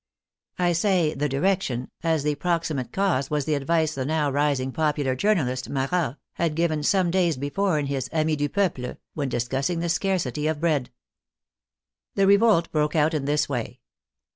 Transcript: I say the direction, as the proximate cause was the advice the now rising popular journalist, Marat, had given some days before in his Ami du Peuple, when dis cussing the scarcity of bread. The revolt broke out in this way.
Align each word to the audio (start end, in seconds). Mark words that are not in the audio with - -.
I 0.57 0.71
say 0.73 1.13
the 1.13 1.29
direction, 1.29 1.91
as 2.01 2.23
the 2.23 2.33
proximate 2.33 2.91
cause 2.91 3.29
was 3.29 3.45
the 3.45 3.53
advice 3.53 3.93
the 3.93 4.03
now 4.03 4.31
rising 4.31 4.71
popular 4.71 5.15
journalist, 5.15 5.69
Marat, 5.69 6.15
had 6.33 6.55
given 6.55 6.81
some 6.81 7.11
days 7.11 7.37
before 7.37 7.77
in 7.77 7.85
his 7.85 8.09
Ami 8.11 8.35
du 8.35 8.49
Peuple, 8.49 8.97
when 9.13 9.29
dis 9.29 9.47
cussing 9.47 9.79
the 9.79 9.89
scarcity 9.89 10.47
of 10.47 10.59
bread. 10.59 10.89
The 12.15 12.25
revolt 12.25 12.71
broke 12.71 12.95
out 12.95 13.13
in 13.13 13.25
this 13.25 13.47
way. 13.47 13.79